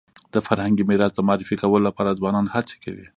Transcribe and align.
د 0.33 0.35
فرهنګي 0.47 0.83
میراث 0.89 1.11
د 1.15 1.19
معرفي 1.27 1.55
کولو 1.61 1.85
لپاره 1.87 2.17
ځوانان 2.19 2.45
هڅي 2.55 2.75
کوي. 2.83 3.05